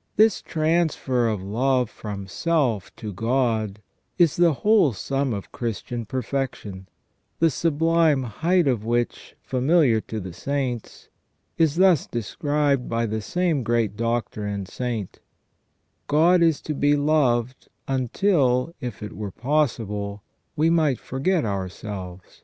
[0.00, 3.80] * This transfer of love from self to God
[4.18, 6.88] is the whole sum of Christian perfection,
[7.38, 11.10] the sublime height of which, familiar to the Saints,
[11.58, 15.20] is thus described by the same great Doctor and Saint:"
[16.08, 20.24] God is to be loved until, if it were possible,
[20.56, 22.42] we might forget ourselves